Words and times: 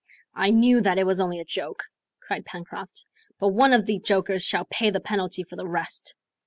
"I 0.33 0.49
knew 0.49 0.81
that 0.81 0.97
it 0.97 1.05
was 1.05 1.19
only 1.21 1.39
a 1.39 1.45
joke," 1.45 1.83
cried 2.23 2.43
Pencroft; 2.43 3.05
"but 3.39 3.49
one 3.49 3.71
of 3.71 3.85
the 3.85 3.99
jokers 3.99 4.43
shall 4.43 4.65
pay 4.65 4.89
the 4.89 4.99
penalty 4.99 5.43
for 5.43 5.55
the 5.55 5.67
rest." 5.67 6.15